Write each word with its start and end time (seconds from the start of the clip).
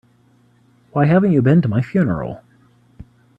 Why 0.93 1.05
haven't 1.05 1.31
you 1.31 1.43
been 1.43 1.61
to 1.61 1.67
my 1.67 1.83
funeral? 1.83 2.41